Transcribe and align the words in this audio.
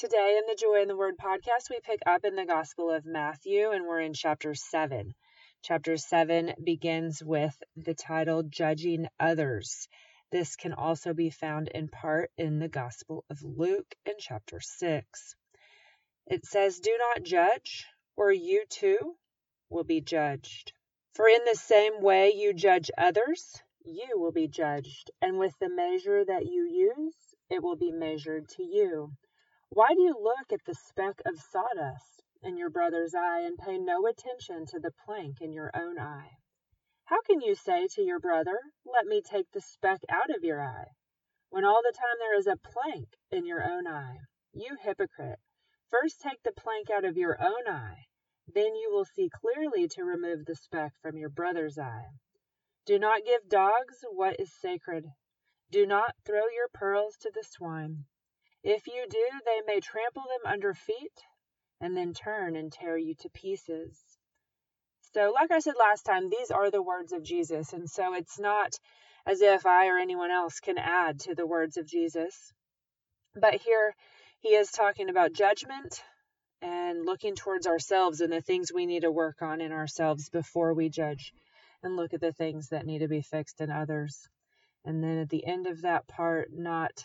Today 0.00 0.38
in 0.38 0.46
the 0.48 0.56
Joy 0.58 0.80
in 0.80 0.88
the 0.88 0.96
Word 0.96 1.18
podcast, 1.18 1.68
we 1.68 1.78
pick 1.84 2.00
up 2.06 2.24
in 2.24 2.34
the 2.34 2.46
Gospel 2.46 2.90
of 2.90 3.04
Matthew 3.04 3.70
and 3.70 3.84
we're 3.84 4.00
in 4.00 4.14
chapter 4.14 4.54
7. 4.54 5.12
Chapter 5.60 5.98
7 5.98 6.54
begins 6.64 7.22
with 7.22 7.54
the 7.76 7.92
title 7.92 8.42
Judging 8.42 9.08
Others. 9.20 9.88
This 10.32 10.56
can 10.56 10.72
also 10.72 11.12
be 11.12 11.28
found 11.28 11.68
in 11.68 11.88
part 11.88 12.30
in 12.38 12.60
the 12.60 12.68
Gospel 12.68 13.26
of 13.28 13.42
Luke 13.42 13.94
in 14.06 14.14
chapter 14.18 14.58
6. 14.58 15.36
It 16.28 16.46
says, 16.46 16.80
Do 16.80 16.96
not 16.98 17.22
judge, 17.22 17.84
or 18.16 18.32
you 18.32 18.64
too 18.70 19.16
will 19.68 19.84
be 19.84 20.00
judged. 20.00 20.72
For 21.12 21.28
in 21.28 21.44
the 21.44 21.56
same 21.56 22.00
way 22.00 22.32
you 22.34 22.54
judge 22.54 22.90
others, 22.96 23.54
you 23.84 24.18
will 24.18 24.32
be 24.32 24.48
judged, 24.48 25.10
and 25.20 25.38
with 25.38 25.52
the 25.60 25.68
measure 25.68 26.24
that 26.24 26.46
you 26.46 26.90
use, 26.96 27.16
it 27.50 27.62
will 27.62 27.76
be 27.76 27.92
measured 27.92 28.48
to 28.56 28.62
you. 28.62 29.12
Why 29.72 29.94
do 29.94 30.02
you 30.02 30.18
look 30.20 30.52
at 30.52 30.64
the 30.64 30.74
speck 30.74 31.22
of 31.24 31.38
sawdust 31.38 32.24
in 32.42 32.56
your 32.56 32.70
brother's 32.70 33.14
eye 33.14 33.42
and 33.42 33.56
pay 33.56 33.78
no 33.78 34.04
attention 34.08 34.66
to 34.66 34.80
the 34.80 34.90
plank 34.90 35.40
in 35.40 35.52
your 35.52 35.70
own 35.72 35.96
eye? 35.96 36.38
How 37.04 37.20
can 37.22 37.40
you 37.40 37.54
say 37.54 37.86
to 37.86 38.02
your 38.02 38.18
brother, 38.18 38.58
Let 38.84 39.06
me 39.06 39.22
take 39.22 39.48
the 39.52 39.60
speck 39.60 40.00
out 40.08 40.34
of 40.34 40.42
your 40.42 40.60
eye, 40.60 40.88
when 41.50 41.64
all 41.64 41.82
the 41.84 41.96
time 41.96 42.16
there 42.18 42.36
is 42.36 42.48
a 42.48 42.56
plank 42.56 43.16
in 43.30 43.46
your 43.46 43.62
own 43.62 43.86
eye? 43.86 44.18
You 44.52 44.74
hypocrite! 44.74 45.38
First 45.88 46.20
take 46.20 46.42
the 46.42 46.50
plank 46.50 46.90
out 46.90 47.04
of 47.04 47.16
your 47.16 47.40
own 47.40 47.68
eye, 47.68 48.06
then 48.48 48.74
you 48.74 48.90
will 48.90 49.04
see 49.04 49.30
clearly 49.30 49.86
to 49.90 50.02
remove 50.02 50.46
the 50.46 50.56
speck 50.56 50.94
from 51.00 51.16
your 51.16 51.30
brother's 51.30 51.78
eye. 51.78 52.08
Do 52.86 52.98
not 52.98 53.24
give 53.24 53.48
dogs 53.48 54.04
what 54.10 54.40
is 54.40 54.52
sacred. 54.52 55.06
Do 55.70 55.86
not 55.86 56.16
throw 56.24 56.48
your 56.48 56.68
pearls 56.74 57.16
to 57.18 57.30
the 57.32 57.44
swine. 57.44 58.06
If 58.62 58.86
you 58.86 59.06
do, 59.08 59.26
they 59.44 59.60
may 59.66 59.80
trample 59.80 60.22
them 60.22 60.52
under 60.52 60.74
feet 60.74 61.24
and 61.80 61.96
then 61.96 62.12
turn 62.12 62.56
and 62.56 62.70
tear 62.70 62.96
you 62.96 63.14
to 63.20 63.30
pieces. 63.30 63.98
So, 65.12 65.32
like 65.34 65.50
I 65.50 65.58
said 65.60 65.74
last 65.78 66.02
time, 66.02 66.28
these 66.28 66.50
are 66.50 66.70
the 66.70 66.82
words 66.82 67.12
of 67.12 67.22
Jesus. 67.22 67.72
And 67.72 67.88
so 67.88 68.14
it's 68.14 68.38
not 68.38 68.72
as 69.26 69.40
if 69.40 69.66
I 69.66 69.88
or 69.88 69.98
anyone 69.98 70.30
else 70.30 70.60
can 70.60 70.78
add 70.78 71.20
to 71.20 71.34
the 71.34 71.46
words 71.46 71.76
of 71.76 71.86
Jesus. 71.86 72.52
But 73.34 73.54
here 73.54 73.94
he 74.40 74.50
is 74.50 74.70
talking 74.70 75.08
about 75.08 75.32
judgment 75.32 76.02
and 76.62 77.06
looking 77.06 77.34
towards 77.34 77.66
ourselves 77.66 78.20
and 78.20 78.32
the 78.32 78.40
things 78.40 78.72
we 78.72 78.86
need 78.86 79.00
to 79.00 79.10
work 79.10 79.40
on 79.42 79.60
in 79.60 79.72
ourselves 79.72 80.28
before 80.28 80.74
we 80.74 80.88
judge 80.88 81.32
and 81.82 81.96
look 81.96 82.12
at 82.12 82.20
the 82.20 82.32
things 82.32 82.68
that 82.68 82.86
need 82.86 82.98
to 82.98 83.08
be 83.08 83.22
fixed 83.22 83.60
in 83.60 83.70
others. 83.70 84.28
And 84.84 85.02
then 85.02 85.18
at 85.18 85.30
the 85.30 85.46
end 85.46 85.66
of 85.66 85.82
that 85.82 86.06
part, 86.06 86.52
not 86.52 87.04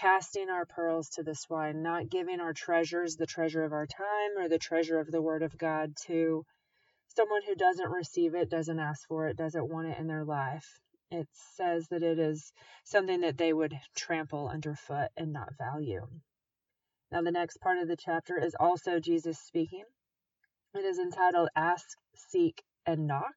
casting 0.00 0.50
our 0.50 0.66
pearls 0.66 1.08
to 1.10 1.22
the 1.22 1.34
swine, 1.34 1.82
not 1.82 2.10
giving 2.10 2.40
our 2.40 2.52
treasures, 2.52 3.16
the 3.16 3.26
treasure 3.26 3.64
of 3.64 3.72
our 3.72 3.86
time 3.86 4.36
or 4.38 4.48
the 4.48 4.58
treasure 4.58 5.00
of 5.00 5.10
the 5.10 5.22
Word 5.22 5.42
of 5.42 5.56
God, 5.56 5.94
to 6.06 6.44
someone 7.08 7.40
who 7.46 7.54
doesn't 7.54 7.90
receive 7.90 8.34
it, 8.34 8.50
doesn't 8.50 8.78
ask 8.78 9.06
for 9.08 9.28
it, 9.28 9.36
doesn't 9.36 9.68
want 9.68 9.88
it 9.88 9.98
in 9.98 10.06
their 10.06 10.24
life. 10.24 10.78
It 11.10 11.28
says 11.56 11.86
that 11.88 12.02
it 12.02 12.18
is 12.18 12.52
something 12.84 13.20
that 13.20 13.38
they 13.38 13.52
would 13.52 13.72
trample 13.96 14.48
underfoot 14.48 15.08
and 15.16 15.32
not 15.32 15.56
value. 15.56 16.06
Now, 17.10 17.22
the 17.22 17.30
next 17.30 17.58
part 17.58 17.78
of 17.78 17.88
the 17.88 17.96
chapter 17.96 18.36
is 18.36 18.56
also 18.58 18.98
Jesus 18.98 19.38
speaking. 19.38 19.84
It 20.74 20.84
is 20.84 20.98
entitled 20.98 21.48
Ask, 21.56 21.86
Seek, 22.16 22.62
and 22.84 23.06
Knock. 23.06 23.34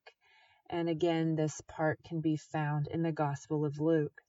And 0.69 0.89
again, 0.89 1.35
this 1.35 1.61
part 1.67 1.99
can 2.03 2.19
be 2.21 2.35
found 2.35 2.87
in 2.87 3.03
the 3.03 3.11
Gospel 3.11 3.65
of 3.65 3.79
Luke. 3.79 4.21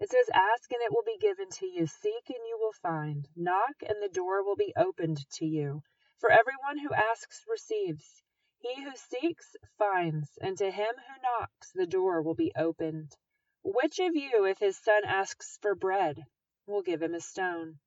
It 0.00 0.10
says, 0.10 0.30
Ask 0.32 0.70
and 0.70 0.80
it 0.80 0.92
will 0.92 1.02
be 1.02 1.18
given 1.18 1.50
to 1.50 1.66
you. 1.66 1.86
Seek 1.86 2.30
and 2.30 2.46
you 2.46 2.56
will 2.60 2.72
find. 2.72 3.28
Knock 3.34 3.82
and 3.82 4.00
the 4.00 4.08
door 4.08 4.44
will 4.44 4.54
be 4.54 4.72
opened 4.76 5.28
to 5.32 5.44
you. 5.44 5.82
For 6.18 6.30
everyone 6.30 6.78
who 6.78 6.94
asks 6.94 7.44
receives. 7.48 8.22
He 8.58 8.80
who 8.82 8.94
seeks 8.94 9.56
finds. 9.76 10.38
And 10.40 10.56
to 10.58 10.70
him 10.70 10.94
who 10.94 11.22
knocks, 11.22 11.72
the 11.72 11.86
door 11.86 12.22
will 12.22 12.36
be 12.36 12.52
opened. 12.54 13.16
Which 13.64 13.98
of 13.98 14.14
you, 14.14 14.44
if 14.44 14.58
his 14.58 14.78
son 14.78 15.04
asks 15.04 15.58
for 15.60 15.74
bread, 15.74 16.24
will 16.64 16.82
give 16.82 17.02
him 17.02 17.14
a 17.14 17.20
stone? 17.20 17.80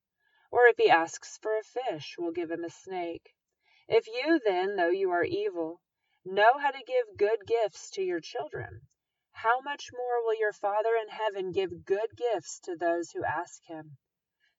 Or 0.52 0.68
if 0.68 0.76
he 0.76 0.90
asks 0.90 1.38
for 1.38 1.58
a 1.58 1.64
fish, 1.64 2.18
will 2.18 2.34
give 2.34 2.52
him 2.52 2.66
a 2.66 2.70
snake? 2.70 3.34
If 3.88 4.08
you 4.08 4.42
then, 4.46 4.76
though 4.76 4.90
you 4.90 5.12
are 5.12 5.24
evil, 5.24 5.82
know 6.26 6.58
how 6.58 6.72
to 6.72 6.84
give 6.84 7.16
good 7.16 7.48
gifts 7.48 7.90
to 7.92 8.02
your 8.02 8.20
children, 8.20 8.88
how 9.42 9.60
much 9.62 9.90
more 9.92 10.24
will 10.24 10.40
your 10.40 10.54
Father 10.54 10.92
in 11.02 11.10
heaven 11.10 11.52
give 11.52 11.84
good 11.84 12.10
gifts 12.16 12.60
to 12.60 12.76
those 12.76 13.10
who 13.10 13.24
ask 13.24 13.64
him? 13.64 13.98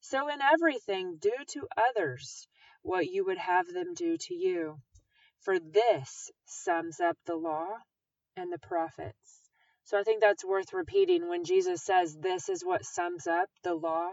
So 0.01 0.29
in 0.29 0.43
everything 0.43 1.19
do 1.21 1.31
to 1.51 1.69
others 1.77 2.49
what 2.83 3.07
you 3.07 3.25
would 3.27 3.39
have 3.39 3.69
them 3.69 3.95
do 3.95 4.17
to 4.17 4.35
you. 4.35 4.79
For 5.39 5.61
this 5.61 6.33
sums 6.47 6.99
up 6.99 7.17
the 7.27 7.37
law 7.37 7.69
and 8.37 8.53
the 8.53 8.59
prophets. 8.59 9.51
So 9.85 10.01
I 10.01 10.03
think 10.03 10.21
that's 10.21 10.45
worth 10.45 10.73
repeating 10.73 11.29
when 11.29 11.45
Jesus 11.45 11.85
says 11.85 12.17
this 12.17 12.49
is 12.49 12.65
what 12.65 12.85
sums 12.85 13.29
up 13.29 13.49
the 13.63 13.75
law 13.75 14.11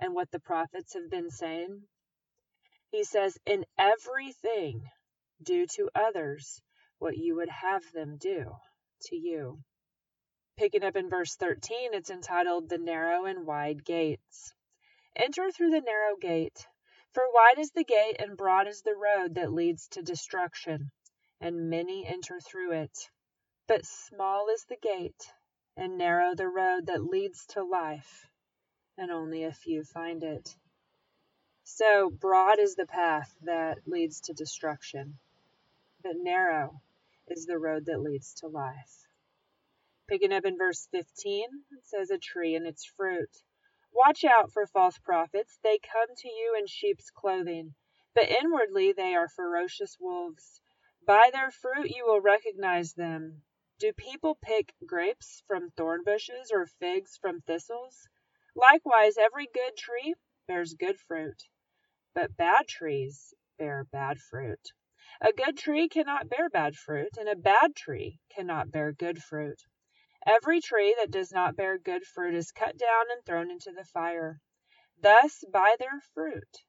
and 0.00 0.14
what 0.14 0.32
the 0.32 0.40
prophets 0.40 0.94
have 0.94 1.08
been 1.08 1.30
saying. 1.30 1.82
He 2.90 3.04
says, 3.04 3.38
In 3.46 3.64
everything, 3.78 4.82
do 5.40 5.66
to 5.76 5.90
others 5.94 6.60
what 6.98 7.16
you 7.16 7.36
would 7.36 7.50
have 7.50 7.84
them 7.92 8.16
do 8.16 8.56
to 9.02 9.16
you. 9.16 9.62
Picking 10.58 10.82
up 10.82 10.96
in 10.96 11.08
verse 11.08 11.36
13, 11.36 11.94
it's 11.94 12.10
entitled 12.10 12.68
The 12.68 12.78
Narrow 12.78 13.26
and 13.26 13.46
Wide 13.46 13.84
Gates. 13.84 14.52
Enter 15.14 15.52
through 15.52 15.70
the 15.70 15.80
narrow 15.80 16.16
gate, 16.16 16.66
for 17.12 17.22
wide 17.32 17.60
is 17.60 17.70
the 17.70 17.84
gate 17.84 18.16
and 18.18 18.36
broad 18.36 18.66
is 18.66 18.82
the 18.82 18.96
road 18.96 19.36
that 19.36 19.52
leads 19.52 19.86
to 19.86 20.02
destruction, 20.02 20.90
and 21.40 21.70
many 21.70 22.04
enter 22.04 22.40
through 22.40 22.72
it. 22.72 23.08
But 23.68 23.86
small 23.86 24.48
is 24.48 24.64
the 24.64 24.76
gate, 24.82 25.32
and 25.76 25.96
narrow 25.96 26.34
the 26.34 26.48
road 26.48 26.86
that 26.86 27.04
leads 27.04 27.46
to 27.50 27.62
life, 27.62 28.26
and 28.96 29.12
only 29.12 29.44
a 29.44 29.52
few 29.52 29.84
find 29.84 30.24
it. 30.24 30.56
So 31.62 32.10
broad 32.10 32.58
is 32.58 32.74
the 32.74 32.86
path 32.86 33.32
that 33.42 33.86
leads 33.86 34.22
to 34.22 34.32
destruction, 34.32 35.20
but 36.02 36.16
narrow 36.16 36.80
is 37.28 37.46
the 37.46 37.58
road 37.58 37.86
that 37.86 38.00
leads 38.00 38.34
to 38.40 38.48
life. 38.48 39.07
Picking 40.08 40.32
up 40.32 40.46
in 40.46 40.56
verse 40.56 40.88
15, 40.90 41.44
it 41.72 41.84
says, 41.84 42.10
A 42.10 42.16
tree 42.16 42.54
and 42.54 42.66
its 42.66 42.86
fruit. 42.86 43.30
Watch 43.92 44.24
out 44.24 44.50
for 44.52 44.66
false 44.66 44.96
prophets. 44.98 45.58
They 45.62 45.78
come 45.78 46.14
to 46.16 46.28
you 46.28 46.56
in 46.58 46.66
sheep's 46.66 47.10
clothing, 47.10 47.74
but 48.14 48.30
inwardly 48.30 48.92
they 48.92 49.14
are 49.14 49.28
ferocious 49.28 49.98
wolves. 50.00 50.62
By 51.06 51.30
their 51.30 51.50
fruit 51.50 51.90
you 51.90 52.06
will 52.06 52.22
recognize 52.22 52.94
them. 52.94 53.42
Do 53.78 53.92
people 53.92 54.34
pick 54.42 54.74
grapes 54.86 55.42
from 55.46 55.70
thorn 55.72 56.04
bushes 56.04 56.50
or 56.52 56.66
figs 56.66 57.18
from 57.18 57.42
thistles? 57.42 58.08
Likewise, 58.54 59.18
every 59.18 59.46
good 59.46 59.76
tree 59.76 60.14
bears 60.46 60.72
good 60.72 60.98
fruit, 60.98 61.42
but 62.14 62.34
bad 62.36 62.66
trees 62.66 63.34
bear 63.58 63.84
bad 63.84 64.18
fruit. 64.18 64.72
A 65.20 65.32
good 65.32 65.58
tree 65.58 65.88
cannot 65.88 66.28
bear 66.28 66.48
bad 66.48 66.76
fruit, 66.76 67.16
and 67.18 67.28
a 67.28 67.36
bad 67.36 67.76
tree 67.76 68.20
cannot 68.30 68.70
bear 68.70 68.92
good 68.92 69.22
fruit. 69.22 69.62
Every 70.30 70.60
tree 70.60 70.94
that 70.98 71.10
does 71.10 71.32
not 71.32 71.56
bear 71.56 71.78
good 71.78 72.04
fruit 72.04 72.34
is 72.34 72.52
cut 72.52 72.76
down 72.76 73.06
and 73.10 73.24
thrown 73.24 73.50
into 73.50 73.72
the 73.72 73.84
fire. 73.84 74.42
Thus, 75.00 75.42
by 75.50 75.76
their 75.78 76.02
fruit, 76.12 76.64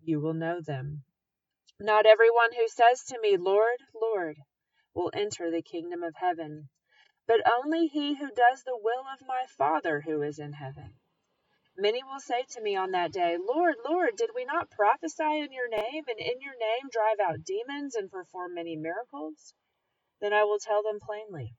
you 0.00 0.20
will 0.20 0.34
know 0.34 0.60
them. 0.60 1.02
Not 1.80 2.06
everyone 2.06 2.52
who 2.52 2.68
says 2.68 3.02
to 3.06 3.18
me, 3.20 3.36
Lord, 3.36 3.78
Lord, 3.92 4.36
will 4.94 5.10
enter 5.12 5.50
the 5.50 5.62
kingdom 5.62 6.04
of 6.04 6.14
heaven, 6.14 6.68
but 7.26 7.40
only 7.44 7.88
he 7.88 8.14
who 8.14 8.30
does 8.30 8.62
the 8.62 8.78
will 8.80 9.04
of 9.12 9.26
my 9.26 9.46
Father 9.58 10.02
who 10.02 10.22
is 10.22 10.38
in 10.38 10.52
heaven. 10.52 10.94
Many 11.76 12.04
will 12.04 12.20
say 12.20 12.44
to 12.50 12.60
me 12.60 12.76
on 12.76 12.92
that 12.92 13.12
day, 13.12 13.36
Lord, 13.36 13.78
Lord, 13.84 14.14
did 14.16 14.30
we 14.32 14.44
not 14.44 14.70
prophesy 14.70 15.40
in 15.40 15.50
your 15.50 15.68
name, 15.68 16.04
and 16.06 16.20
in 16.20 16.40
your 16.40 16.56
name 16.56 16.88
drive 16.92 17.18
out 17.18 17.42
demons 17.44 17.96
and 17.96 18.08
perform 18.08 18.54
many 18.54 18.76
miracles? 18.76 19.54
Then 20.20 20.32
I 20.32 20.44
will 20.44 20.60
tell 20.60 20.84
them 20.84 21.00
plainly, 21.00 21.56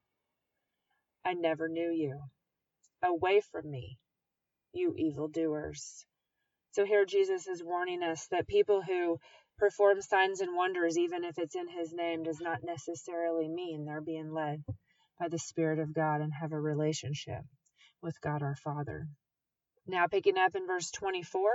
I 1.26 1.34
never 1.34 1.68
knew 1.68 1.92
you. 1.92 2.20
Away 3.04 3.42
from 3.42 3.70
me, 3.70 3.98
you 4.74 4.96
evildoers. 4.98 6.06
So 6.72 6.86
here 6.86 7.06
Jesus 7.06 7.48
is 7.48 7.64
warning 7.64 8.04
us 8.04 8.28
that 8.28 8.48
people 8.48 8.82
who 8.82 9.20
perform 9.58 10.02
signs 10.02 10.42
and 10.42 10.56
wonders, 10.56 10.98
even 10.98 11.24
if 11.24 11.38
it's 11.38 11.56
in 11.56 11.68
his 11.68 11.94
name, 11.94 12.24
does 12.24 12.40
not 12.40 12.64
necessarily 12.64 13.48
mean 13.48 13.86
they're 13.86 14.02
being 14.02 14.34
led 14.34 14.64
by 15.20 15.28
the 15.28 15.38
Spirit 15.40 15.80
of 15.80 15.94
God 15.94 16.22
and 16.22 16.34
have 16.34 16.54
a 16.54 16.60
relationship 16.60 17.44
with 18.02 18.20
God 18.22 18.42
our 18.42 18.56
Father. 18.56 19.08
Now, 19.88 20.08
picking 20.08 20.38
up 20.38 20.56
in 20.56 20.68
verse 20.68 20.92
24, 20.92 21.52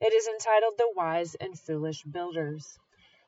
it 0.00 0.12
is 0.12 0.28
entitled 0.28 0.74
The 0.78 0.92
Wise 0.94 1.34
and 1.34 1.58
Foolish 1.58 2.02
Builders. 2.04 2.78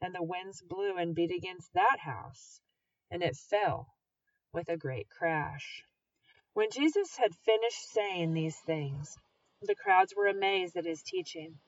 and 0.00 0.14
the 0.14 0.22
winds 0.22 0.62
blew 0.62 0.96
and 0.96 1.14
beat 1.14 1.30
against 1.30 1.72
that 1.74 1.98
house, 2.00 2.60
and 3.10 3.22
it 3.22 3.36
fell 3.36 3.94
with 4.52 4.68
a 4.68 4.76
great 4.76 5.08
crash. 5.08 5.84
When 6.52 6.70
Jesus 6.70 7.16
had 7.16 7.34
finished 7.34 7.92
saying 7.92 8.32
these 8.32 8.58
things, 8.58 9.16
the 9.62 9.74
crowds 9.74 10.14
were 10.16 10.26
amazed 10.26 10.76
at 10.76 10.84
his 10.84 11.02
teaching, 11.02 11.58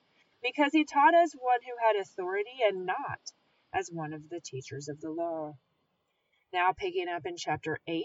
because 0.41 0.71
he 0.73 0.85
taught 0.85 1.13
as 1.13 1.33
one 1.33 1.59
who 1.63 1.73
had 1.85 1.95
authority 1.95 2.59
and 2.67 2.85
not 2.85 3.19
as 3.73 3.89
one 3.89 4.13
of 4.13 4.29
the 4.29 4.41
teachers 4.43 4.87
of 4.87 4.99
the 4.99 5.09
law. 5.09 5.53
Now, 6.53 6.73
picking 6.73 7.07
up 7.07 7.25
in 7.25 7.37
chapter 7.37 7.79
8, 7.87 8.03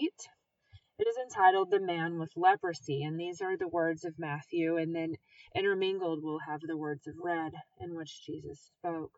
it 0.99 1.07
is 1.07 1.17
entitled 1.17 1.69
The 1.69 1.79
Man 1.79 2.19
with 2.19 2.31
Leprosy, 2.35 3.03
and 3.03 3.19
these 3.19 3.41
are 3.41 3.57
the 3.57 3.67
words 3.67 4.03
of 4.05 4.17
Matthew, 4.17 4.77
and 4.77 4.95
then 4.95 5.15
intermingled 5.55 6.23
we'll 6.23 6.39
have 6.39 6.61
the 6.61 6.77
words 6.77 7.07
of 7.07 7.15
red 7.21 7.53
in 7.79 7.95
which 7.95 8.25
Jesus 8.25 8.71
spoke. 8.79 9.11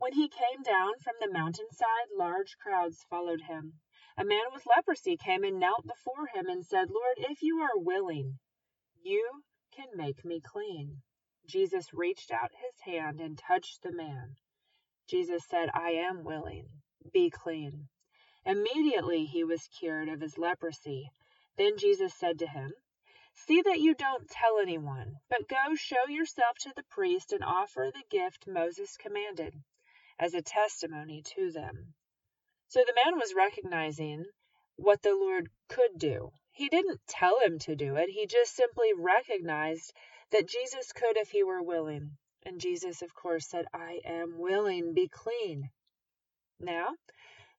When 0.00 0.12
he 0.12 0.28
came 0.28 0.62
down 0.62 1.00
from 1.00 1.16
the 1.20 1.30
mountainside, 1.30 2.10
large 2.12 2.56
crowds 2.58 3.04
followed 3.10 3.42
him. 3.42 3.80
A 4.16 4.24
man 4.24 4.52
with 4.52 4.64
leprosy 4.64 5.16
came 5.16 5.42
and 5.42 5.58
knelt 5.58 5.86
before 5.86 6.28
him 6.28 6.48
and 6.48 6.64
said, 6.64 6.88
Lord, 6.88 7.18
if 7.18 7.42
you 7.42 7.58
are 7.58 7.76
willing, 7.76 8.38
you 9.02 9.42
can 9.72 9.88
make 9.96 10.24
me 10.24 10.40
clean. 10.40 11.02
Jesus 11.46 11.92
reached 11.92 12.30
out 12.30 12.54
his 12.54 12.80
hand 12.80 13.20
and 13.20 13.36
touched 13.36 13.82
the 13.82 13.90
man. 13.90 14.36
Jesus 15.08 15.44
said, 15.46 15.68
I 15.74 15.90
am 15.90 16.22
willing. 16.22 16.68
Be 17.12 17.28
clean. 17.28 17.88
Immediately 18.46 19.26
he 19.26 19.42
was 19.42 19.66
cured 19.66 20.08
of 20.08 20.20
his 20.20 20.38
leprosy. 20.38 21.10
Then 21.56 21.76
Jesus 21.76 22.14
said 22.14 22.38
to 22.38 22.46
him, 22.46 22.72
See 23.34 23.60
that 23.62 23.80
you 23.80 23.94
don't 23.94 24.30
tell 24.30 24.60
anyone, 24.60 25.16
but 25.28 25.48
go 25.48 25.74
show 25.74 26.06
yourself 26.06 26.56
to 26.60 26.72
the 26.74 26.84
priest 26.84 27.32
and 27.32 27.42
offer 27.42 27.90
the 27.92 28.04
gift 28.08 28.46
Moses 28.46 28.96
commanded 28.96 29.54
as 30.18 30.34
a 30.34 30.42
testimony 30.42 31.22
to 31.22 31.50
them. 31.52 31.94
So 32.68 32.84
the 32.84 32.94
man 33.04 33.16
was 33.16 33.34
recognizing 33.34 34.24
what 34.76 35.02
the 35.02 35.14
Lord 35.14 35.48
could 35.68 35.98
do. 35.98 36.32
He 36.50 36.68
didn't 36.68 37.00
tell 37.06 37.40
him 37.40 37.58
to 37.60 37.76
do 37.76 37.96
it, 37.96 38.10
he 38.10 38.26
just 38.26 38.54
simply 38.54 38.92
recognized 38.94 39.92
that 40.30 40.48
Jesus 40.48 40.92
could 40.92 41.16
if 41.16 41.30
he 41.30 41.42
were 41.42 41.62
willing. 41.62 42.16
And 42.44 42.60
Jesus, 42.60 43.02
of 43.02 43.14
course, 43.14 43.48
said, 43.48 43.66
I 43.72 44.00
am 44.04 44.38
willing, 44.38 44.94
be 44.94 45.08
clean. 45.08 45.70
Now, 46.60 46.94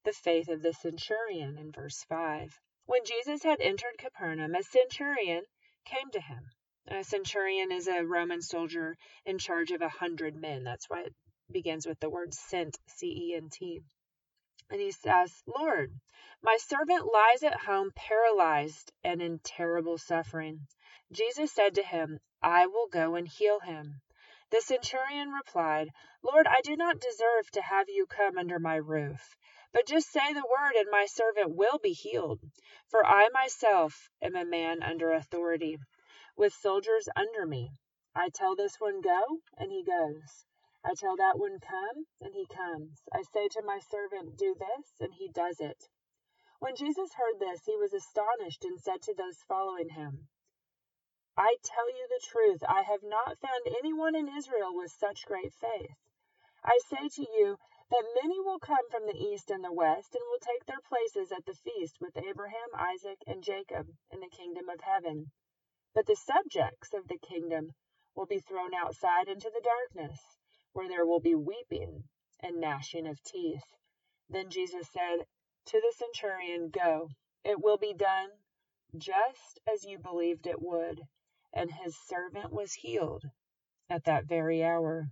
the 0.03 0.13
faith 0.13 0.49
of 0.49 0.61
the 0.61 0.73
centurion 0.73 1.57
in 1.57 1.71
verse 1.71 2.03
5. 2.05 2.59
When 2.85 3.05
Jesus 3.05 3.43
had 3.43 3.61
entered 3.61 3.97
Capernaum, 3.97 4.55
a 4.55 4.63
centurion 4.63 5.43
came 5.85 6.09
to 6.11 6.21
him. 6.21 6.51
A 6.87 7.03
centurion 7.03 7.71
is 7.71 7.87
a 7.87 8.05
Roman 8.05 8.41
soldier 8.41 8.97
in 9.25 9.37
charge 9.37 9.71
of 9.71 9.81
a 9.81 9.89
hundred 9.89 10.35
men. 10.35 10.63
That's 10.63 10.89
why 10.89 11.05
begins 11.51 11.87
with 11.87 11.99
the 11.99 12.09
word 12.09 12.33
cent, 12.33 12.77
C 12.87 13.07
E 13.07 13.35
N 13.35 13.49
T. 13.49 13.81
And 14.71 14.79
he 14.79 14.91
says, 14.91 15.41
Lord, 15.47 15.99
my 16.43 16.57
servant 16.57 17.11
lies 17.11 17.41
at 17.41 17.61
home 17.61 17.91
paralyzed 17.95 18.91
and 19.03 19.19
in 19.19 19.39
terrible 19.39 19.97
suffering. 19.97 20.67
Jesus 21.11 21.51
said 21.51 21.73
to 21.75 21.83
him, 21.83 22.19
I 22.41 22.67
will 22.67 22.87
go 22.87 23.15
and 23.15 23.27
heal 23.27 23.59
him. 23.59 24.01
The 24.51 24.61
centurion 24.61 25.29
replied, 25.29 25.89
Lord, 26.21 26.45
I 26.45 26.61
do 26.61 26.75
not 26.75 26.99
deserve 26.99 27.49
to 27.51 27.61
have 27.61 27.89
you 27.89 28.05
come 28.05 28.37
under 28.37 28.59
my 28.59 28.75
roof, 28.75 29.35
but 29.71 29.87
just 29.87 30.11
say 30.11 30.33
the 30.33 30.45
word, 30.45 30.75
and 30.75 30.89
my 30.91 31.05
servant 31.05 31.55
will 31.55 31.79
be 31.79 31.93
healed. 31.93 32.39
For 32.89 33.05
I 33.05 33.29
myself 33.29 34.09
am 34.21 34.35
a 34.35 34.45
man 34.45 34.83
under 34.83 35.11
authority, 35.11 35.77
with 36.35 36.53
soldiers 36.53 37.09
under 37.15 37.45
me. 37.45 37.71
I 38.15 38.29
tell 38.29 38.55
this 38.55 38.79
one, 38.79 39.01
Go, 39.01 39.41
and 39.57 39.71
he 39.71 39.83
goes. 39.83 40.45
I 40.81 40.93
tell 40.93 41.17
that 41.17 41.37
one, 41.37 41.59
Come, 41.59 42.07
and 42.21 42.33
he 42.33 42.45
comes. 42.45 43.03
I 43.11 43.23
say 43.23 43.49
to 43.49 43.61
my 43.61 43.79
servant, 43.79 44.37
Do 44.37 44.55
this, 44.55 44.93
and 45.01 45.13
he 45.13 45.27
does 45.27 45.59
it. 45.59 45.89
When 46.59 46.75
Jesus 46.75 47.13
heard 47.15 47.37
this, 47.37 47.65
he 47.65 47.75
was 47.75 47.93
astonished 47.93 48.63
and 48.63 48.79
said 48.79 49.01
to 49.01 49.13
those 49.13 49.43
following 49.43 49.89
him, 49.89 50.29
I 51.35 51.57
tell 51.63 51.89
you 51.89 52.07
the 52.07 52.25
truth, 52.25 52.63
I 52.63 52.83
have 52.83 53.03
not 53.03 53.39
found 53.39 53.67
anyone 53.77 54.15
in 54.15 54.29
Israel 54.29 54.73
with 54.73 54.91
such 54.91 55.25
great 55.25 55.53
faith. 55.53 55.97
I 56.63 56.77
say 56.79 57.09
to 57.09 57.21
you 57.23 57.57
that 57.89 58.15
many 58.15 58.39
will 58.39 58.59
come 58.59 58.89
from 58.89 59.05
the 59.05 59.17
east 59.17 59.51
and 59.51 59.63
the 59.63 59.73
west 59.73 60.15
and 60.15 60.23
will 60.29 60.39
take 60.39 60.65
their 60.65 60.81
places 60.81 61.31
at 61.33 61.45
the 61.45 61.55
feast 61.55 61.99
with 61.99 62.15
Abraham, 62.15 62.69
Isaac, 62.73 63.21
and 63.27 63.43
Jacob 63.43 63.87
in 64.11 64.21
the 64.21 64.29
kingdom 64.29 64.69
of 64.69 64.79
heaven. 64.79 65.31
But 65.93 66.05
the 66.05 66.15
subjects 66.15 66.93
of 66.93 67.09
the 67.09 67.17
kingdom 67.17 67.73
will 68.15 68.27
be 68.27 68.39
thrown 68.39 68.73
outside 68.73 69.27
into 69.27 69.49
the 69.49 69.61
darkness 69.61 70.39
where 70.73 70.87
there 70.87 71.05
will 71.05 71.19
be 71.19 71.35
weeping 71.35 72.03
and 72.39 72.59
gnashing 72.59 73.07
of 73.07 73.21
teeth. 73.23 73.63
Then 74.29 74.49
Jesus 74.49 74.87
said 74.91 75.25
to 75.65 75.79
the 75.79 75.93
centurion, 75.97 76.69
Go, 76.69 77.09
it 77.43 77.61
will 77.61 77.77
be 77.77 77.93
done 77.93 78.29
just 78.97 79.59
as 79.71 79.83
you 79.83 79.99
believed 79.99 80.47
it 80.47 80.61
would. 80.61 81.01
And 81.53 81.71
his 81.71 81.97
servant 82.07 82.51
was 82.51 82.73
healed 82.73 83.23
at 83.89 84.03
that 84.05 84.25
very 84.25 84.63
hour. 84.63 85.11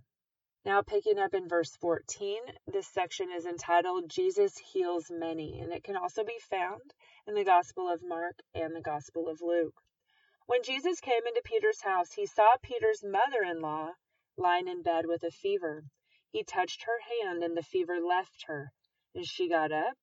Now, 0.64 0.82
picking 0.82 1.18
up 1.18 1.34
in 1.34 1.48
verse 1.48 1.74
14, 1.76 2.40
this 2.66 2.86
section 2.88 3.30
is 3.32 3.46
entitled 3.46 4.10
Jesus 4.10 4.58
Heals 4.58 5.10
Many, 5.10 5.60
and 5.60 5.72
it 5.72 5.82
can 5.82 5.96
also 5.96 6.24
be 6.24 6.38
found 6.50 6.92
in 7.26 7.34
the 7.34 7.44
Gospel 7.44 7.88
of 7.88 8.02
Mark 8.02 8.38
and 8.54 8.74
the 8.74 8.80
Gospel 8.80 9.28
of 9.28 9.40
Luke. 9.40 9.80
When 10.46 10.62
Jesus 10.62 11.00
came 11.00 11.26
into 11.26 11.42
Peter's 11.44 11.82
house, 11.82 12.12
he 12.12 12.26
saw 12.26 12.56
Peter's 12.62 13.04
mother 13.04 13.42
in 13.42 13.60
law 13.60 13.92
lying 14.38 14.68
in 14.68 14.82
bed 14.82 15.06
with 15.06 15.24
a 15.24 15.30
fever. 15.30 15.84
He 16.30 16.44
touched 16.44 16.84
her 16.84 17.00
hand, 17.00 17.42
and 17.42 17.56
the 17.56 17.62
fever 17.62 18.00
left 18.00 18.44
her, 18.46 18.72
and 19.14 19.26
she 19.26 19.48
got 19.48 19.72
up 19.72 19.96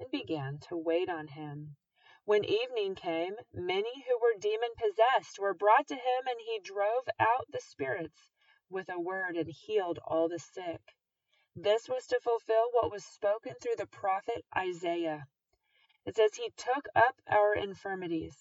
and 0.00 0.10
began 0.10 0.58
to 0.68 0.76
wait 0.76 1.08
on 1.08 1.28
him. 1.28 1.76
When 2.24 2.44
evening 2.44 2.96
came, 2.96 3.36
many 3.52 4.02
who 4.02 4.18
were 4.18 4.38
demon 4.38 4.70
possessed 4.76 5.38
were 5.38 5.54
brought 5.54 5.86
to 5.88 5.94
him, 5.94 6.26
and 6.26 6.40
he 6.40 6.58
drove 6.58 7.08
out 7.20 7.50
the 7.50 7.60
spirits 7.60 8.32
with 8.68 8.88
a 8.88 8.98
word 8.98 9.36
and 9.36 9.48
healed 9.48 10.00
all 10.04 10.28
the 10.28 10.38
sick. 10.40 10.80
This 11.54 11.88
was 11.88 12.06
to 12.08 12.20
fulfill 12.20 12.70
what 12.72 12.90
was 12.90 13.04
spoken 13.04 13.54
through 13.62 13.76
the 13.76 13.86
prophet 13.86 14.44
Isaiah. 14.56 15.28
It 16.04 16.16
says, 16.16 16.34
He 16.34 16.50
took 16.56 16.88
up 16.96 17.20
our 17.28 17.54
infirmities 17.54 18.36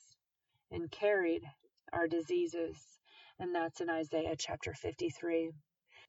and 0.71 0.91
carried 0.91 1.43
our 1.93 2.07
diseases 2.07 2.94
and 3.39 3.53
that's 3.53 3.81
in 3.81 3.89
Isaiah 3.89 4.35
chapter 4.37 4.73
53. 4.73 5.51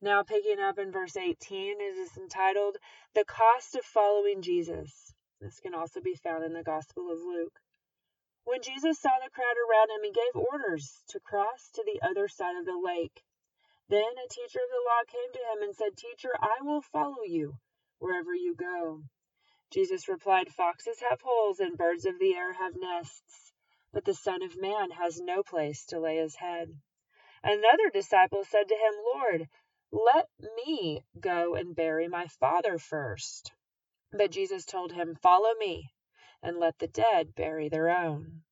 Now, 0.00 0.22
picking 0.22 0.60
up 0.60 0.78
in 0.78 0.92
verse 0.92 1.16
18, 1.16 1.80
it 1.80 1.98
is 1.98 2.16
entitled 2.16 2.76
The 3.14 3.24
Cost 3.24 3.74
of 3.74 3.84
Following 3.84 4.42
Jesus. 4.42 5.14
This 5.40 5.58
can 5.60 5.74
also 5.74 6.00
be 6.00 6.14
found 6.14 6.44
in 6.44 6.52
the 6.52 6.62
Gospel 6.62 7.10
of 7.10 7.18
Luke. 7.18 7.58
When 8.44 8.62
Jesus 8.62 9.00
saw 9.00 9.10
the 9.22 9.30
crowd 9.30 9.56
around 9.56 9.90
him, 9.90 10.04
he 10.04 10.12
gave 10.12 10.36
orders 10.36 11.02
to 11.08 11.20
cross 11.20 11.70
to 11.74 11.82
the 11.84 12.06
other 12.06 12.28
side 12.28 12.56
of 12.56 12.64
the 12.64 12.78
lake. 12.78 13.24
Then 13.88 14.00
a 14.00 14.28
teacher 14.28 14.60
of 14.62 14.70
the 14.70 14.84
law 14.86 15.02
came 15.08 15.32
to 15.32 15.38
him 15.52 15.62
and 15.62 15.74
said, 15.74 15.96
Teacher, 15.96 16.30
I 16.40 16.62
will 16.62 16.82
follow 16.82 17.24
you 17.24 17.58
wherever 17.98 18.34
you 18.34 18.54
go. 18.54 19.02
Jesus 19.70 20.08
replied, 20.08 20.52
Foxes 20.52 21.00
have 21.00 21.20
holes 21.22 21.58
and 21.58 21.76
birds 21.76 22.06
of 22.06 22.18
the 22.18 22.34
air 22.34 22.52
have 22.52 22.76
nests, 22.76 23.52
but 23.92 24.04
the 24.04 24.14
Son 24.14 24.42
of 24.42 24.60
Man 24.60 24.90
has 24.92 25.20
no 25.20 25.42
place 25.42 25.86
to 25.86 25.98
lay 25.98 26.18
his 26.18 26.36
head. 26.36 26.80
Another 27.48 27.90
disciple 27.92 28.42
said 28.42 28.66
to 28.66 28.74
him, 28.74 28.94
Lord, 29.04 29.48
let 29.92 30.28
me 30.56 31.04
go 31.20 31.54
and 31.54 31.76
bury 31.76 32.08
my 32.08 32.26
father 32.26 32.76
first. 32.76 33.52
But 34.10 34.32
Jesus 34.32 34.64
told 34.64 34.90
him, 34.90 35.14
Follow 35.14 35.54
me, 35.54 35.92
and 36.42 36.58
let 36.58 36.76
the 36.80 36.88
dead 36.88 37.36
bury 37.36 37.68
their 37.68 37.88
own. 37.88 38.42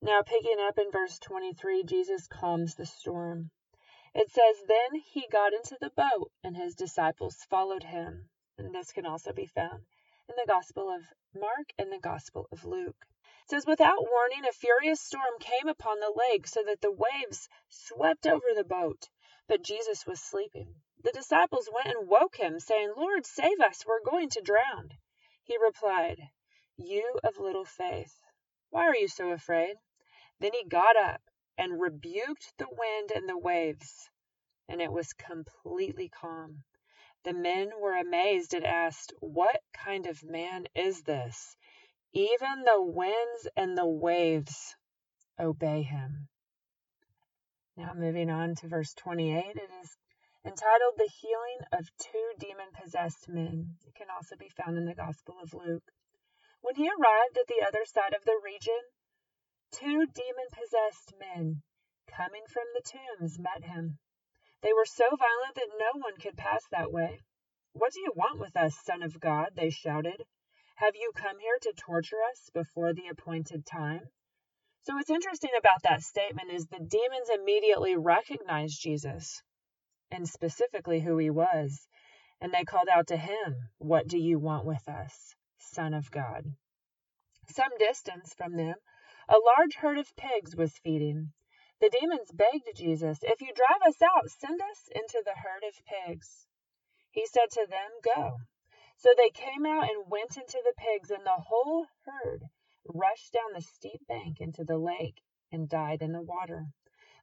Now, 0.00 0.22
picking 0.22 0.60
up 0.60 0.78
in 0.78 0.92
verse 0.92 1.18
23, 1.18 1.82
Jesus 1.82 2.28
calms 2.28 2.76
the 2.76 2.86
storm. 2.86 3.50
It 4.14 4.30
says, 4.30 4.62
Then 4.68 5.00
he 5.00 5.26
got 5.26 5.52
into 5.52 5.76
the 5.80 5.90
boat, 5.90 6.30
and 6.44 6.56
his 6.56 6.76
disciples 6.76 7.44
followed 7.50 7.82
him. 7.82 8.28
And 8.56 8.72
this 8.72 8.92
can 8.92 9.04
also 9.04 9.32
be 9.32 9.46
found 9.46 9.84
in 10.28 10.36
the 10.36 10.46
Gospel 10.46 10.88
of 10.90 11.02
Mark 11.34 11.72
and 11.76 11.90
the 11.90 11.98
Gospel 11.98 12.46
of 12.52 12.64
Luke 12.64 13.04
says, 13.48 13.64
Without 13.66 14.08
warning, 14.10 14.44
a 14.44 14.52
furious 14.52 15.00
storm 15.00 15.38
came 15.40 15.68
upon 15.68 16.00
the 16.00 16.12
lake, 16.14 16.46
so 16.46 16.62
that 16.64 16.80
the 16.80 16.92
waves 16.92 17.48
swept 17.68 18.26
over 18.26 18.54
the 18.54 18.64
boat. 18.64 19.08
But 19.46 19.62
Jesus 19.62 20.06
was 20.06 20.20
sleeping. 20.20 20.74
The 21.02 21.12
disciples 21.12 21.70
went 21.72 21.96
and 21.96 22.08
woke 22.08 22.36
him, 22.36 22.60
saying, 22.60 22.92
Lord, 22.96 23.24
save 23.24 23.60
us, 23.60 23.86
we're 23.86 24.02
going 24.02 24.28
to 24.30 24.42
drown. 24.42 24.90
He 25.44 25.56
replied, 25.56 26.20
You 26.76 27.18
of 27.24 27.38
little 27.38 27.64
faith, 27.64 28.14
why 28.70 28.86
are 28.86 28.96
you 28.96 29.08
so 29.08 29.30
afraid? 29.30 29.76
Then 30.40 30.52
he 30.52 30.64
got 30.64 30.96
up 30.96 31.22
and 31.56 31.80
rebuked 31.80 32.52
the 32.58 32.68
wind 32.70 33.12
and 33.12 33.28
the 33.28 33.38
waves, 33.38 34.10
and 34.68 34.82
it 34.82 34.92
was 34.92 35.12
completely 35.14 36.08
calm. 36.08 36.64
The 37.24 37.32
men 37.32 37.70
were 37.80 37.96
amazed 37.96 38.54
and 38.54 38.64
asked, 38.64 39.12
What 39.20 39.62
kind 39.72 40.06
of 40.06 40.22
man 40.22 40.68
is 40.74 41.02
this? 41.02 41.56
Even 42.18 42.64
the 42.64 42.82
winds 42.82 43.46
and 43.56 43.78
the 43.78 43.86
waves 43.86 44.74
obey 45.38 45.82
him. 45.82 46.26
Now, 47.76 47.94
moving 47.94 48.28
on 48.28 48.56
to 48.56 48.66
verse 48.66 48.92
28, 48.94 49.54
it 49.54 49.70
is 49.80 49.96
entitled 50.44 50.94
The 50.96 51.08
Healing 51.20 51.60
of 51.70 51.86
Two 51.96 52.32
Demon 52.40 52.74
Possessed 52.74 53.28
Men. 53.28 53.76
It 53.86 53.94
can 53.94 54.08
also 54.10 54.34
be 54.34 54.48
found 54.48 54.76
in 54.76 54.84
the 54.86 54.96
Gospel 54.96 55.36
of 55.40 55.54
Luke. 55.54 55.92
When 56.60 56.74
he 56.74 56.88
arrived 56.88 57.38
at 57.38 57.46
the 57.46 57.64
other 57.64 57.84
side 57.84 58.14
of 58.14 58.24
the 58.24 58.40
region, 58.44 58.82
two 59.70 60.04
demon 60.04 60.50
possessed 60.50 61.14
men 61.20 61.62
coming 62.08 62.42
from 62.48 62.64
the 62.74 62.82
tombs 62.82 63.38
met 63.38 63.62
him. 63.62 64.00
They 64.62 64.72
were 64.72 64.86
so 64.86 65.04
violent 65.04 65.54
that 65.54 65.78
no 65.78 66.00
one 66.00 66.16
could 66.16 66.36
pass 66.36 66.64
that 66.72 66.90
way. 66.90 67.20
What 67.74 67.92
do 67.92 68.00
you 68.00 68.12
want 68.16 68.40
with 68.40 68.56
us, 68.56 68.74
Son 68.84 69.04
of 69.04 69.20
God? 69.20 69.50
they 69.54 69.70
shouted. 69.70 70.24
Have 70.80 70.94
you 70.94 71.10
come 71.12 71.40
here 71.40 71.58
to 71.62 71.72
torture 71.76 72.22
us 72.30 72.50
before 72.54 72.94
the 72.94 73.08
appointed 73.08 73.66
time? 73.66 74.10
So, 74.82 74.94
what's 74.94 75.10
interesting 75.10 75.50
about 75.58 75.82
that 75.82 76.02
statement 76.02 76.52
is 76.52 76.68
the 76.68 76.78
demons 76.78 77.28
immediately 77.34 77.96
recognized 77.96 78.80
Jesus 78.80 79.42
and 80.12 80.28
specifically 80.28 81.00
who 81.00 81.18
he 81.18 81.30
was. 81.30 81.88
And 82.40 82.54
they 82.54 82.62
called 82.62 82.88
out 82.88 83.08
to 83.08 83.16
him, 83.16 83.70
What 83.78 84.06
do 84.06 84.18
you 84.18 84.38
want 84.38 84.66
with 84.66 84.88
us, 84.88 85.34
Son 85.58 85.94
of 85.94 86.12
God? 86.12 86.44
Some 87.48 87.76
distance 87.80 88.32
from 88.34 88.56
them, 88.56 88.76
a 89.28 89.36
large 89.36 89.74
herd 89.74 89.98
of 89.98 90.14
pigs 90.14 90.54
was 90.54 90.78
feeding. 90.78 91.32
The 91.80 91.90
demons 91.90 92.30
begged 92.30 92.70
Jesus, 92.76 93.18
If 93.22 93.40
you 93.40 93.52
drive 93.52 93.82
us 93.84 94.00
out, 94.00 94.30
send 94.30 94.60
us 94.62 94.88
into 94.94 95.24
the 95.24 95.34
herd 95.34 95.64
of 95.66 95.84
pigs. 95.84 96.46
He 97.10 97.26
said 97.26 97.50
to 97.50 97.66
them, 97.68 97.90
Go. 98.04 98.36
So 99.00 99.14
they 99.16 99.30
came 99.30 99.64
out 99.64 99.88
and 99.88 100.10
went 100.10 100.36
into 100.36 100.60
the 100.64 100.74
pigs, 100.76 101.12
and 101.12 101.24
the 101.24 101.30
whole 101.30 101.86
herd 102.04 102.48
rushed 102.84 103.32
down 103.32 103.52
the 103.52 103.60
steep 103.60 104.04
bank 104.08 104.40
into 104.40 104.64
the 104.64 104.76
lake 104.76 105.22
and 105.52 105.68
died 105.68 106.02
in 106.02 106.10
the 106.10 106.20
water. 106.20 106.66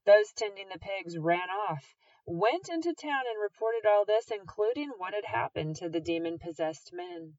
Those 0.06 0.32
tending 0.32 0.70
the 0.70 0.80
pigs 0.80 1.18
ran 1.18 1.50
off, 1.50 1.94
went 2.26 2.70
into 2.70 2.94
town, 2.94 3.24
and 3.28 3.42
reported 3.42 3.86
all 3.86 4.06
this, 4.06 4.32
including 4.32 4.92
what 4.92 5.14
had 5.14 5.26
happened 5.26 5.76
to 5.76 5.90
the 5.90 6.00
demon 6.00 6.40
possessed 6.40 6.94
men. 6.94 7.38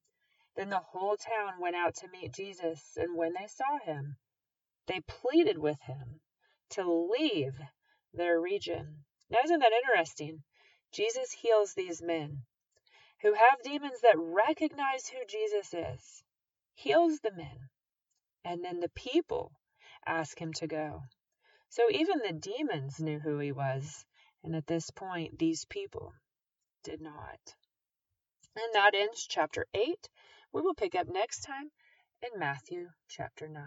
Then 0.54 0.68
the 0.68 0.80
whole 0.80 1.16
town 1.16 1.58
went 1.58 1.76
out 1.76 1.94
to 1.96 2.08
meet 2.08 2.34
Jesus, 2.34 2.98
and 2.98 3.16
when 3.16 3.32
they 3.32 3.46
saw 3.46 3.78
him, 3.78 4.18
they 4.86 5.00
pleaded 5.00 5.56
with 5.56 5.80
him 5.80 6.20
to 6.72 6.92
leave 6.92 7.58
their 8.12 8.38
region. 8.38 9.06
Now, 9.30 9.38
isn't 9.44 9.60
that 9.60 9.72
interesting? 9.72 10.44
Jesus 10.92 11.32
heals 11.32 11.72
these 11.72 12.02
men 12.02 12.44
who 13.26 13.34
have 13.34 13.60
demons 13.64 14.00
that 14.02 14.14
recognize 14.16 15.08
who 15.08 15.18
Jesus 15.28 15.74
is, 15.74 16.22
heals 16.74 17.18
the 17.18 17.32
men, 17.32 17.58
and 18.44 18.62
then 18.62 18.78
the 18.78 18.88
people 18.90 19.50
ask 20.06 20.40
him 20.40 20.52
to 20.52 20.68
go. 20.68 21.02
So 21.68 21.82
even 21.90 22.18
the 22.18 22.32
demons 22.32 23.00
knew 23.00 23.18
who 23.18 23.40
he 23.40 23.50
was, 23.50 24.04
and 24.44 24.54
at 24.54 24.68
this 24.68 24.90
point, 24.90 25.40
these 25.40 25.64
people 25.64 26.12
did 26.84 27.00
not. 27.00 27.40
And 28.54 28.74
that 28.74 28.94
ends 28.94 29.26
chapter 29.28 29.66
8. 29.74 30.08
We 30.52 30.62
will 30.62 30.74
pick 30.74 30.94
up 30.94 31.08
next 31.08 31.40
time 31.40 31.72
in 32.22 32.38
Matthew 32.38 32.90
chapter 33.08 33.48
9. 33.48 33.62